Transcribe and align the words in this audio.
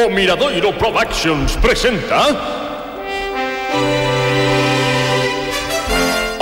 O 0.00 0.08
Miradoiro 0.08 0.72
Productions 0.72 1.56
presenta 1.56 2.24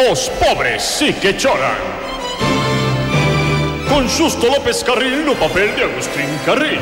Os 0.09 0.29
pobres 0.29 0.83
sí 0.83 1.13
que 1.15 1.37
choran. 1.37 1.75
Con 3.89 4.09
Justo 4.09 4.47
López 4.47 4.85
Carril 4.85 5.27
no 5.27 5.35
papel 5.35 5.75
de 5.75 5.83
Agustín 5.85 6.29
Carril. 6.47 6.79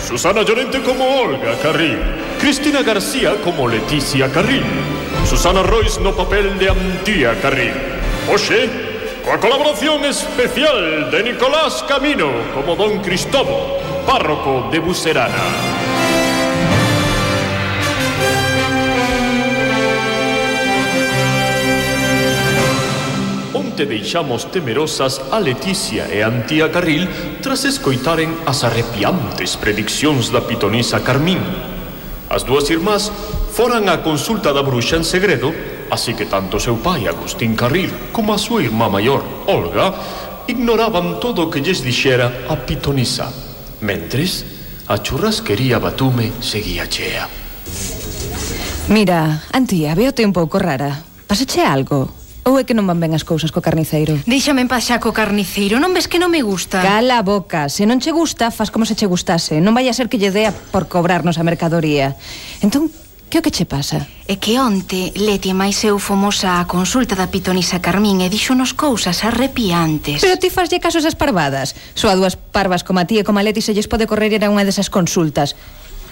Susana 0.00 0.42
Llorente 0.42 0.80
como 0.80 1.04
Olga 1.20 1.54
Carril. 1.62 1.98
Cristina 2.40 2.82
García 2.82 3.34
como 3.44 3.68
Leticia 3.68 4.32
Carril. 4.32 4.64
Susana 5.28 5.62
Royce 5.62 6.00
no 6.00 6.16
papel 6.16 6.58
de 6.58 6.70
Antía 6.70 7.38
Carril. 7.42 7.74
José 8.26 8.70
coa 9.22 9.36
colaboración 9.38 10.04
especial 10.06 11.10
de 11.10 11.22
Nicolás 11.24 11.84
Camino 11.86 12.30
como 12.54 12.74
Don 12.74 13.02
Cristóbal 13.02 13.84
párroco 14.06 14.70
de 14.70 14.78
Bucerana 14.78 15.95
te 23.76 23.84
deixamos 23.84 24.50
temerosas 24.50 25.20
a 25.30 25.36
Leticia 25.36 26.08
e 26.08 26.24
a 26.24 26.32
Antía 26.32 26.72
Carril 26.72 27.04
tras 27.44 27.68
escoitaren 27.68 28.32
as 28.48 28.64
arrepiantes 28.64 29.60
prediccións 29.60 30.32
da 30.32 30.40
pitonisa 30.40 31.04
Carmín. 31.04 31.38
As 32.32 32.48
dúas 32.48 32.72
irmás 32.72 33.12
foran 33.52 33.92
á 33.92 34.00
consulta 34.00 34.56
da 34.56 34.64
bruxa 34.64 34.96
en 34.96 35.04
segredo, 35.04 35.52
así 35.92 36.16
que 36.16 36.24
tanto 36.24 36.56
seu 36.56 36.80
pai 36.80 37.04
Agustín 37.04 37.52
Carril 37.52 37.92
como 38.16 38.32
a 38.32 38.40
súa 38.40 38.64
irmá 38.64 38.88
maior, 38.88 39.20
Olga, 39.44 39.92
ignoraban 40.48 41.20
todo 41.20 41.46
o 41.46 41.50
que 41.52 41.60
lles 41.60 41.84
dixera 41.84 42.48
a 42.48 42.56
pitonisa. 42.56 43.28
Mentres, 43.84 44.42
a 44.88 44.96
churrasquería 45.04 45.76
Batume 45.76 46.32
seguía 46.40 46.88
chea. 46.88 47.28
Mira, 48.88 49.44
Antía, 49.52 49.92
veo 49.92 50.16
un 50.24 50.32
pouco 50.32 50.56
rara. 50.56 51.04
Pasache 51.28 51.60
algo? 51.60 52.25
Ou 52.46 52.62
é 52.62 52.62
que 52.62 52.78
non 52.78 52.86
van 52.86 53.02
ben 53.02 53.10
as 53.10 53.26
cousas 53.26 53.50
co 53.50 53.58
carniceiro? 53.58 54.22
Déixame 54.22 54.62
en 54.62 54.70
paz 54.70 54.86
xa 54.86 55.02
co 55.02 55.10
carniceiro, 55.10 55.82
non 55.82 55.90
ves 55.90 56.06
que 56.06 56.22
non 56.22 56.30
me 56.30 56.46
gusta? 56.46 56.78
Cala 56.78 57.18
a 57.18 57.26
boca, 57.26 57.66
se 57.66 57.90
non 57.90 57.98
che 57.98 58.14
gusta, 58.14 58.54
faz 58.54 58.70
como 58.70 58.86
se 58.86 58.94
che 58.94 59.10
gustase 59.10 59.58
Non 59.58 59.74
vai 59.74 59.90
a 59.90 59.96
ser 59.98 60.06
que 60.06 60.14
lle 60.14 60.30
dea 60.30 60.54
por 60.54 60.86
cobrarnos 60.86 61.42
a 61.42 61.46
mercadoría 61.46 62.14
Entón, 62.62 62.94
que 63.26 63.42
o 63.42 63.42
que 63.42 63.50
che 63.50 63.66
pasa? 63.66 64.06
É 64.30 64.38
que 64.38 64.62
onte 64.62 65.10
Leti 65.18 65.50
máis 65.58 65.82
eu 65.82 65.98
fomos 65.98 66.46
á 66.46 66.62
consulta 66.70 67.18
da 67.18 67.26
pitonisa 67.34 67.82
Carmín 67.82 68.22
e 68.22 68.30
dixonos 68.30 68.78
cousas 68.78 69.26
arrepiantes. 69.26 70.22
Pero 70.22 70.38
ti 70.38 70.46
faslle 70.46 70.78
caso 70.78 71.02
esas 71.02 71.18
parvadas. 71.18 71.74
Só 71.98 72.14
a 72.14 72.14
dúas 72.14 72.38
parvas 72.38 72.86
como 72.86 73.02
a 73.02 73.10
ti 73.10 73.18
e 73.18 73.26
como 73.26 73.42
a 73.42 73.44
Leti 73.44 73.58
se 73.58 73.74
lles 73.74 73.90
pode 73.90 74.06
correr 74.06 74.30
era 74.30 74.54
unha 74.54 74.62
desas 74.62 74.86
consultas 74.86 75.58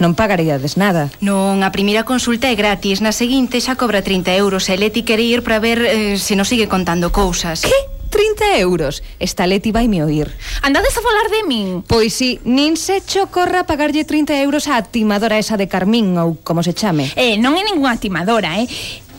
non 0.02 0.18
pagaríades 0.18 0.74
nada. 0.80 1.10
Non, 1.22 1.62
a 1.62 1.70
primeira 1.70 2.06
consulta 2.06 2.50
é 2.50 2.56
gratis, 2.58 3.02
na 3.02 3.14
seguinte 3.14 3.60
xa 3.62 3.78
cobra 3.78 4.02
30 4.02 4.34
euros 4.34 4.66
e 4.70 4.74
Leti 4.78 5.06
quere 5.06 5.22
ir 5.22 5.46
para 5.46 5.62
ver 5.62 5.82
eh, 5.84 6.16
se 6.18 6.34
nos 6.34 6.50
sigue 6.50 6.70
contando 6.70 7.10
cousas. 7.14 7.62
Que? 7.62 7.94
30 8.14 8.58
euros. 8.58 9.02
Esta 9.18 9.44
Leti 9.44 9.72
vai 9.72 9.88
me 9.88 10.04
oír. 10.04 10.30
Andades 10.62 10.96
a 10.96 11.02
falar 11.02 11.26
de 11.34 11.42
min? 11.50 11.82
Pois 11.82 12.14
si, 12.14 12.38
sí, 12.38 12.40
nin 12.46 12.78
se 12.78 13.02
chocorra 13.02 13.66
pagarlle 13.66 14.06
30 14.06 14.38
euros 14.38 14.70
á 14.70 14.78
timadora 14.86 15.34
esa 15.34 15.58
de 15.58 15.66
Carmín 15.66 16.14
ou 16.14 16.38
como 16.46 16.62
se 16.62 16.78
chame. 16.78 17.10
Eh, 17.18 17.34
non 17.42 17.58
é 17.58 17.66
ninguna 17.66 17.98
timadora, 17.98 18.54
eh? 18.62 18.70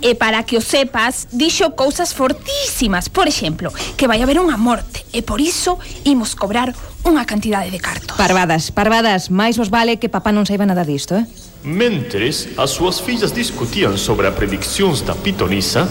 e 0.01 0.15
para 0.15 0.43
que 0.43 0.57
o 0.57 0.61
sepas, 0.61 1.27
dixo 1.31 1.71
cousas 1.75 2.11
fortísimas. 2.11 3.07
Por 3.07 3.27
exemplo, 3.27 3.71
que 3.95 4.07
vai 4.07 4.23
haber 4.23 4.39
unha 4.39 4.57
morte 4.59 5.05
e 5.15 5.21
por 5.21 5.39
iso 5.39 5.79
imos 6.03 6.33
cobrar 6.35 6.73
unha 7.05 7.23
cantidade 7.23 7.69
de 7.69 7.79
cartos. 7.79 8.17
Parvadas, 8.17 8.73
parvadas, 8.73 9.29
máis 9.29 9.55
vos 9.55 9.69
vale 9.69 10.01
que 10.01 10.09
papá 10.09 10.33
non 10.33 10.43
saiba 10.43 10.65
nada 10.65 10.83
disto, 10.83 11.15
eh? 11.15 11.25
Mentres 11.65 12.53
as 12.61 12.73
súas 12.73 13.01
fillas 13.01 13.33
discutían 13.33 13.97
sobre 13.97 14.29
as 14.29 14.37
prediccións 14.37 15.01
da 15.01 15.17
pitonisa, 15.17 15.89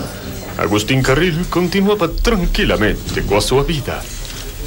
Agustín 0.58 1.02
Carril 1.02 1.50
continuaba 1.50 2.06
tranquilamente 2.06 3.26
coa 3.26 3.42
súa 3.42 3.66
vida. 3.66 3.98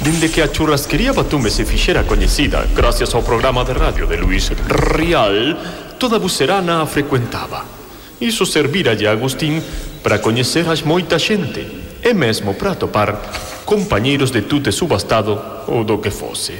Dende 0.04 0.28
que 0.28 0.44
a 0.44 0.52
churrasquería 0.52 1.16
Batume 1.16 1.50
se 1.50 1.64
fixera 1.64 2.04
coñecida 2.04 2.68
gracias 2.76 3.16
ao 3.16 3.24
programa 3.24 3.64
de 3.64 3.74
radio 3.74 4.04
de 4.04 4.20
Luis 4.20 4.52
Rial, 4.68 5.56
toda 5.96 6.20
Bucerana 6.20 6.84
a 6.84 6.86
frecuentaba. 6.86 7.77
Iso 8.18 8.42
serviralle 8.42 9.06
a 9.06 9.14
Agustín 9.14 9.62
para 10.02 10.18
coñecer 10.18 10.66
as 10.66 10.82
moita 10.82 11.22
xente 11.22 11.62
e 12.02 12.10
mesmo 12.14 12.58
para 12.58 12.74
topar 12.74 13.14
compañeiros 13.62 14.34
de 14.34 14.42
tute 14.42 14.74
subastado 14.74 15.38
ou 15.70 15.86
do 15.86 16.02
que 16.02 16.10
fose. 16.10 16.58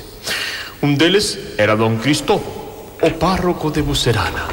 Un 0.86 0.94
deles 0.94 1.58
era 1.58 1.74
don 1.74 1.98
Cristó, 1.98 2.38
o 2.38 3.10
párroco 3.18 3.74
de 3.74 3.82
Bucerana. 3.82 4.47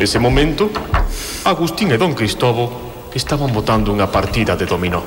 Nese 0.00 0.16
momento, 0.16 0.72
Agustín 1.44 1.92
e 1.92 2.00
don 2.00 2.16
Cristobo 2.16 3.10
estaban 3.12 3.52
botando 3.52 3.92
unha 3.92 4.08
partida 4.08 4.56
de 4.56 4.64
dominó. 4.64 5.04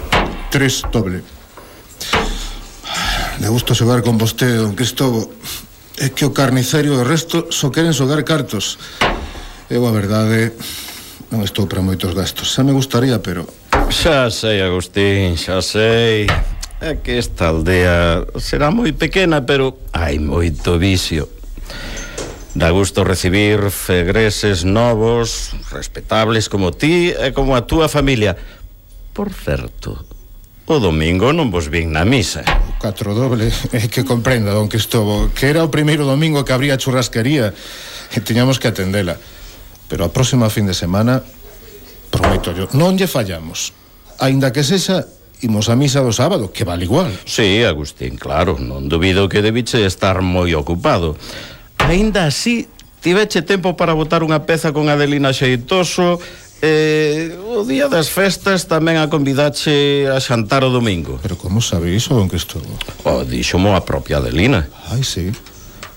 Tres 0.53 0.85
doble. 0.93 1.25
Me 3.41 3.49
gusta 3.49 3.73
xogar 3.73 4.05
con 4.05 4.21
vostede, 4.21 4.61
don 4.61 4.77
Cristobo. 4.77 5.33
É 5.97 6.13
que 6.13 6.25
o 6.25 6.33
carniceiro 6.33 6.93
e 6.93 6.97
o 6.97 7.05
resto 7.05 7.49
só 7.49 7.73
queren 7.73 7.93
xogar 7.93 8.21
cartos. 8.21 8.77
Eu 9.65 9.87
a 9.87 9.91
verdade 9.95 10.53
Non 11.31 11.47
estou 11.47 11.63
para 11.63 11.79
moitos 11.79 12.11
gastos. 12.11 12.51
Xa 12.51 12.59
me 12.67 12.75
gustaría, 12.75 13.15
pero... 13.23 13.47
Xa 13.87 14.27
sei, 14.27 14.59
Agustín, 14.59 15.39
xa 15.39 15.63
sei. 15.63 16.27
É 16.83 16.99
que 16.99 17.15
esta 17.15 17.55
aldea 17.55 18.27
será 18.35 18.67
moi 18.67 18.91
pequena, 18.91 19.47
pero 19.47 19.79
hai 19.95 20.19
moito 20.19 20.75
vicio. 20.75 21.31
Da 22.51 22.67
gusto 22.75 23.07
recibir 23.07 23.71
fegreses 23.71 24.67
novos, 24.67 25.55
respetables 25.71 26.51
como 26.51 26.75
ti 26.75 27.15
e 27.15 27.31
como 27.31 27.55
a 27.55 27.63
túa 27.63 27.87
familia. 27.87 28.35
Por 29.15 29.31
certo, 29.31 30.03
o 30.67 30.83
domingo 30.83 31.31
non 31.31 31.47
vos 31.47 31.71
vin 31.71 31.95
na 31.95 32.03
misa. 32.03 32.43
Catro 32.83 33.15
doble, 33.15 33.47
é 33.71 33.79
eh, 33.79 33.87
que 33.87 34.03
comprenda, 34.03 34.51
don 34.51 34.67
Cristobo, 34.67 35.31
que 35.31 35.47
era 35.47 35.63
o 35.63 35.71
primeiro 35.71 36.03
domingo 36.03 36.43
que 36.43 36.51
abría 36.51 36.75
a 36.75 36.81
churrasquería 36.81 37.55
e 38.11 38.19
tiñamos 38.19 38.59
que 38.59 38.67
atendela. 38.67 39.15
Pero 39.91 40.07
a 40.07 40.09
próxima 40.15 40.47
fin 40.47 40.63
de 40.63 40.71
semana 40.71 41.19
prometo 42.07 42.55
yo, 42.55 42.71
non 42.79 42.95
lle 42.95 43.11
fallamos. 43.11 43.75
Aínda 44.23 44.55
que 44.55 44.63
sexa 44.63 45.03
imos 45.43 45.67
a 45.67 45.75
misa 45.75 45.99
do 45.99 46.15
sábado, 46.15 46.47
que 46.47 46.63
vale 46.63 46.87
igual. 46.87 47.11
Sí, 47.27 47.59
Agustín, 47.67 48.15
claro, 48.15 48.55
non 48.55 48.87
dubido 48.87 49.27
que 49.27 49.43
debiche 49.43 49.83
estar 49.83 50.23
moi 50.23 50.55
ocupado. 50.55 51.19
Aínda 51.83 52.23
así, 52.23 52.71
tiveche 53.03 53.43
tempo 53.43 53.75
para 53.75 53.91
botar 53.91 54.23
unha 54.23 54.47
peza 54.47 54.71
con 54.71 54.87
Adelina 54.87 55.35
Xeitoso, 55.35 56.23
Eh, 56.61 57.33
o 57.57 57.65
día 57.65 57.89
das 57.89 58.13
festas 58.13 58.69
tamén 58.69 59.01
a 59.01 59.09
convidache 59.09 60.05
a 60.05 60.21
xantar 60.21 60.61
o 60.61 60.69
domingo 60.69 61.17
Pero 61.17 61.33
como 61.33 61.57
sabe 61.57 61.89
iso, 61.89 62.13
don 62.13 62.29
Cristóbal? 62.29 62.77
O, 63.01 63.09
oh, 63.09 63.21
dixomo 63.25 63.73
a 63.73 63.81
propia 63.81 64.21
Adelina 64.21 64.69
Ai, 64.93 65.01
sí, 65.01 65.33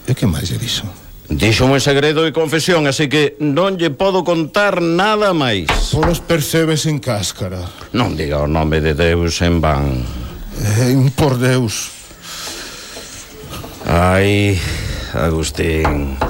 e 0.09 0.13
que 0.17 0.25
máis 0.25 0.49
lle 0.49 0.57
dixo? 0.57 0.89
Díxome 1.29 1.81
en 1.81 1.85
segredo 1.85 2.29
e 2.29 2.37
confesión, 2.37 2.85
así 2.85 3.09
que 3.09 3.41
non 3.41 3.81
lle 3.81 3.89
podo 3.89 4.29
contar 4.29 4.85
nada 4.85 5.33
máis. 5.33 5.65
Polos 5.89 6.21
percebes 6.21 6.85
en 6.85 7.01
cáscara. 7.01 7.65
Non 7.97 8.13
diga 8.13 8.45
o 8.45 8.49
nome 8.49 8.85
de 8.85 8.93
Deus 8.93 9.41
en 9.41 9.57
van. 9.65 10.05
En 10.85 11.09
eh, 11.09 11.13
por 11.17 11.41
Deus. 11.41 11.89
Ai, 13.89 14.61
Agustín, 15.17 16.21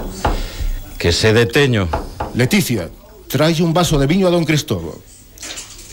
que 0.94 1.10
se 1.10 1.34
deteño. 1.34 1.90
Leticia, 2.38 2.86
trae 3.26 3.58
un 3.66 3.74
vaso 3.74 3.98
de 3.98 4.06
viño 4.06 4.30
a 4.30 4.34
don 4.34 4.46
Cristobo. 4.46 4.94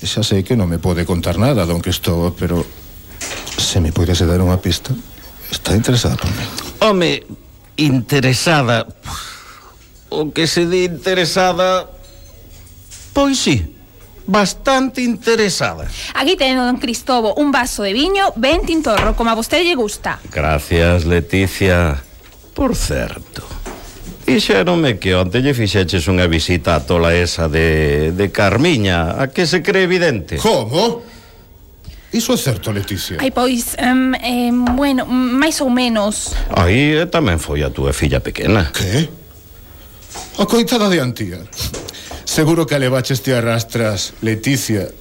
Xa 0.01 0.21
sei 0.21 0.45
que 0.45 0.53
non 0.53 0.69
me 0.69 0.77
pode 0.77 1.09
contar 1.09 1.41
nada, 1.41 1.65
don 1.65 1.81
Cristobo, 1.81 2.37
pero 2.37 2.61
se 3.57 3.81
me 3.81 3.89
podese 3.89 4.29
dar 4.29 4.45
unha 4.45 4.61
pista, 4.61 4.93
está 5.49 5.73
interesado. 5.73 6.21
Home, 6.81 7.21
interesada. 7.85 8.87
O 10.09 10.31
que 10.31 10.45
se 10.45 10.67
di 10.67 10.85
interesada, 10.85 11.87
pois 13.13 13.39
sí, 13.39 13.63
bastante 14.27 15.01
interesada. 15.01 15.87
Aquí 16.13 16.35
teno, 16.35 16.65
don 16.65 16.77
Cristobo, 16.77 17.33
un 17.35 17.51
vaso 17.51 17.83
de 17.83 17.93
viño 17.93 18.33
ben 18.35 18.65
tintorro, 18.67 19.15
como 19.15 19.31
a 19.31 19.35
vostede 19.35 19.63
lle 19.63 19.75
gusta. 19.75 20.19
Gracias, 20.31 21.05
Leticia. 21.05 22.03
Por 22.53 22.75
certo, 22.75 23.47
dixeronme 24.27 24.99
que 24.99 25.15
onte 25.15 25.39
lle 25.39 25.55
fixeches 25.55 26.11
unha 26.11 26.27
visita 26.27 26.75
a 26.75 26.83
tola 26.83 27.15
esa 27.15 27.47
de, 27.47 28.11
de 28.11 28.27
Carmiña, 28.35 29.15
a 29.15 29.31
que 29.31 29.47
se 29.47 29.63
cree 29.63 29.87
evidente. 29.87 30.35
Como? 30.37 31.07
Iso 32.11 32.33
é 32.33 32.37
certo, 32.37 32.71
Leticia? 32.71 33.17
Ai, 33.23 33.31
pois, 33.31 33.79
um, 33.79 34.11
eh, 34.19 34.51
bueno, 34.75 35.07
máis 35.07 35.63
ou 35.63 35.71
menos. 35.71 36.35
Aí 36.51 36.99
eh, 36.99 37.07
tamén 37.07 37.39
foi 37.39 37.63
a 37.63 37.71
túa 37.71 37.95
filla 37.95 38.19
pequena 38.19 38.67
Que? 38.67 39.07
A 40.35 40.43
oh, 40.43 40.47
coitada 40.47 40.91
de 40.91 40.99
Antía. 40.99 41.39
Seguro 42.27 42.67
que 42.67 42.75
levaches 42.75 43.23
te 43.23 43.31
arrastras, 43.31 44.11
Leticia. 44.19 44.91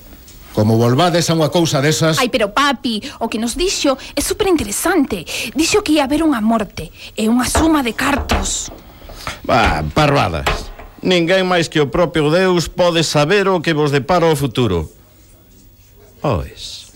Como 0.54 0.78
volvades 0.78 1.26
a 1.30 1.34
unha 1.34 1.50
cousa 1.50 1.82
desas... 1.82 2.14
Ai, 2.22 2.30
pero 2.30 2.54
papi, 2.54 3.02
o 3.18 3.26
que 3.26 3.42
nos 3.42 3.58
dixo 3.58 3.98
é 4.14 4.22
superinteresante. 4.22 5.26
Dixo 5.54 5.82
que 5.82 5.98
ia 5.98 6.06
haber 6.06 6.22
unha 6.22 6.38
morte 6.38 6.94
e 7.18 7.26
eh, 7.26 7.30
unha 7.30 7.46
suma 7.50 7.82
de 7.82 7.98
cartos. 7.98 8.70
Bah, 9.42 9.82
parvadas. 9.94 10.46
Ninguén 11.02 11.42
máis 11.42 11.66
que 11.66 11.82
o 11.82 11.90
propio 11.90 12.30
Deus 12.30 12.70
pode 12.70 13.02
saber 13.02 13.50
o 13.50 13.58
que 13.58 13.74
vos 13.74 13.90
depara 13.90 14.30
o 14.30 14.38
futuro. 14.38 14.86
Pois... 16.22 16.89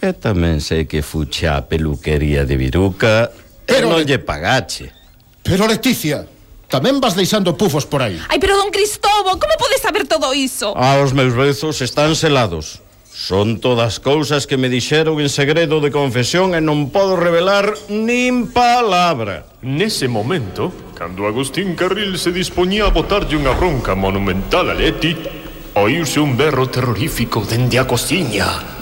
E 0.00 0.12
tamén 0.12 0.60
sei 0.60 0.84
que 0.84 1.00
fuche 1.00 1.48
a 1.48 1.64
peluquería 1.64 2.44
de 2.44 2.56
Viruca 2.60 3.32
pero 3.66 3.88
e 3.88 3.90
non 3.90 4.00
lle 4.06 4.22
pagache. 4.22 4.94
Pero 5.42 5.66
Leticia, 5.66 6.26
tamén 6.70 7.02
vas 7.02 7.18
deixando 7.18 7.58
pufos 7.58 7.86
por 7.86 8.02
aí. 8.02 8.18
Ai, 8.30 8.38
pero 8.38 8.54
don 8.58 8.70
Cristobo, 8.70 9.34
como 9.38 9.54
podes 9.58 9.82
saber 9.82 10.06
todo 10.06 10.30
iso? 10.34 10.74
Ah, 10.78 11.02
os 11.02 11.14
meus 11.14 11.34
bezos 11.34 11.82
están 11.82 12.14
selados. 12.14 12.82
Son 13.16 13.64
todas 13.64 13.98
cousas 13.98 14.46
que 14.46 14.60
me 14.60 14.68
dixeron 14.68 15.18
en 15.24 15.32
segredo 15.32 15.80
de 15.80 15.88
confesión 15.88 16.52
e 16.52 16.60
non 16.60 16.92
podo 16.92 17.16
revelar 17.16 17.72
nin 17.88 18.52
palabra. 18.52 19.48
Nese 19.64 20.04
momento, 20.04 20.68
cando 20.92 21.24
Agustín 21.24 21.72
Carril 21.74 22.20
se 22.20 22.28
dispoñía 22.28 22.86
a 22.86 22.94
botarlle 22.94 23.40
unha 23.40 23.56
bronca 23.56 23.96
monumental 23.96 24.68
a 24.68 24.76
Leti, 24.76 25.16
oíuse 25.74 26.20
un 26.20 26.36
berro 26.36 26.68
terrorífico 26.68 27.40
dende 27.40 27.80
a 27.80 27.88
cociña. 27.88 28.75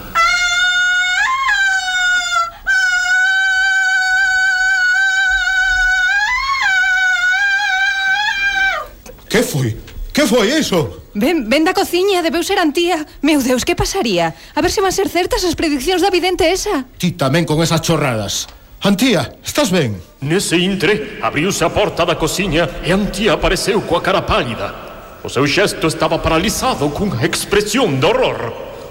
foi? 9.55 9.77
Que 10.11 10.27
foi 10.27 10.47
iso? 10.59 11.03
Ben, 11.15 11.47
ben 11.47 11.63
da 11.63 11.73
cociña, 11.73 12.23
debeu 12.23 12.43
ser 12.43 12.59
antía. 12.59 13.07
Meu 13.23 13.39
Deus, 13.39 13.63
que 13.63 13.75
pasaría? 13.75 14.35
A 14.55 14.59
ver 14.59 14.71
se 14.71 14.83
van 14.83 14.91
ser 14.91 15.07
certas 15.07 15.43
as 15.47 15.55
prediccións 15.55 16.03
da 16.03 16.11
vidente 16.11 16.43
esa. 16.47 16.83
Ti 16.99 17.15
tamén 17.15 17.47
con 17.47 17.63
esas 17.63 17.79
chorradas. 17.79 18.47
Antía, 18.83 19.39
estás 19.43 19.71
ben? 19.71 19.95
Nese 20.19 20.59
intre, 20.59 21.19
abriuse 21.23 21.63
a 21.63 21.71
porta 21.71 22.03
da 22.03 22.19
cociña 22.19 22.67
e 22.83 22.91
Antía 22.91 23.35
apareceu 23.39 23.79
coa 23.83 24.03
cara 24.03 24.27
pálida. 24.27 25.19
O 25.23 25.31
seu 25.31 25.47
xesto 25.47 25.87
estaba 25.87 26.19
paralizado 26.19 26.91
cunha 26.91 27.23
expresión 27.23 27.99
de 27.99 28.05
horror. 28.07 28.39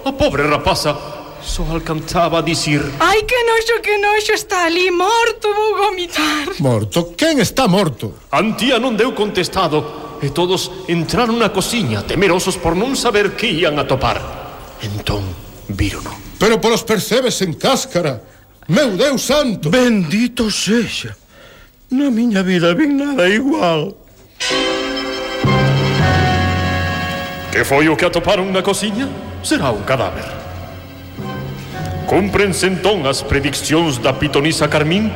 A 0.05 0.13
pobre 0.13 0.45
rapaza 0.45 0.97
só 1.45 1.65
alcanzaba 1.71 2.39
a 2.39 2.43
dicir 2.43 2.81
Ai, 3.01 3.23
que 3.23 3.37
noxo, 3.45 3.81
que 3.83 3.99
noxo, 3.99 4.33
está 4.33 4.65
ali 4.65 4.91
morto, 4.91 5.53
vou 5.53 5.77
vomitar 5.77 6.49
Morto? 6.59 7.13
Quen 7.17 7.41
está 7.41 7.69
morto? 7.69 8.17
Antía 8.33 8.81
non 8.81 8.97
deu 8.97 9.13
contestado 9.13 10.04
e 10.23 10.31
todos 10.31 10.71
entraron 10.87 11.39
na 11.41 11.51
cociña, 11.51 12.05
temerosos 12.05 12.59
por 12.61 12.77
non 12.79 12.95
saber 12.95 13.35
que 13.35 13.51
ian 13.51 13.79
a 13.81 13.89
topar. 13.89 14.21
Entón, 14.85 15.25
vírono. 15.71 16.13
Pero 16.39 16.61
polos 16.61 16.85
percebes 16.85 17.41
en 17.43 17.55
cáscara. 17.57 18.21
Meu 18.69 18.97
Deus 18.97 19.23
santo! 19.23 19.71
Bendito 19.71 20.51
sexa. 20.51 21.17
Na 21.91 22.11
miña 22.11 22.43
vida 22.43 22.75
vin 22.75 22.97
nada 22.97 23.29
igual. 23.29 23.95
Que 27.53 27.63
foi 27.63 27.87
o 27.89 27.97
que 27.97 28.05
atoparon 28.05 28.51
na 28.51 28.67
cociña? 28.67 29.07
Será 29.45 29.71
un 29.71 29.87
cadáver. 29.87 30.27
Cúmprense 32.11 32.67
entón 32.67 33.07
as 33.07 33.23
prediccións 33.23 34.03
da 34.03 34.13
pitonisa 34.13 34.69
Carmín? 34.69 35.09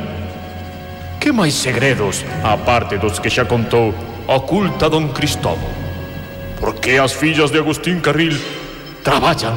Que 1.19 1.35
máis 1.35 1.53
segredos, 1.59 2.23
aparte 2.47 2.97
dos 2.97 3.19
que 3.19 3.29
xa 3.29 3.45
contou, 3.45 3.91
oculta 4.29 4.89
don 4.91 5.09
Cristóbal. 5.09 5.73
Por 6.61 6.75
que 6.75 6.99
as 6.99 7.15
fillas 7.15 7.51
de 7.51 7.59
Agustín 7.59 8.01
Carril 8.01 8.39
traballan 9.03 9.55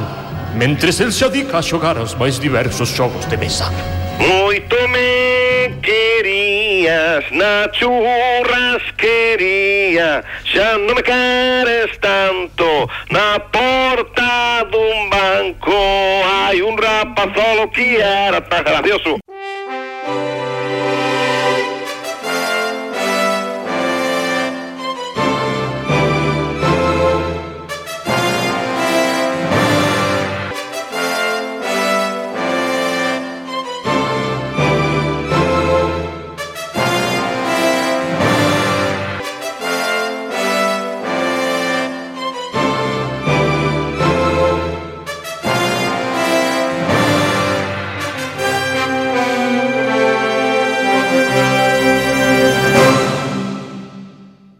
mentres 0.55 1.01
el 1.01 1.11
se 1.11 1.25
adica 1.25 1.57
a 1.59 1.61
xogar 1.61 1.97
os 1.99 2.15
máis 2.15 2.39
diversos 2.39 2.95
xogos 2.95 3.27
de 3.27 3.35
mesa. 3.35 3.67
Moito 4.15 4.77
me 4.87 5.75
querías 5.83 7.27
na 7.31 7.67
churrasquería 7.75 10.23
Xa 10.45 10.77
non 10.77 10.95
me 10.95 11.03
queres 11.03 11.99
tanto 11.99 12.87
Na 13.09 13.39
porta 13.49 14.63
dun 14.69 15.09
banco 15.09 15.73
Hai 16.21 16.61
un 16.61 16.77
rapazolo 16.77 17.65
que 17.73 17.97
era 17.99 18.39
tan 18.45 18.63
gracioso 18.63 19.17